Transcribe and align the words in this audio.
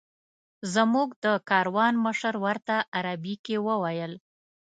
زموږ 0.73 1.09
د 1.25 1.25
کاروان 1.49 1.93
مشر 2.05 2.33
ورته 2.45 2.75
عربي 2.97 3.35
کې 3.45 3.55
وویل. 3.67 4.13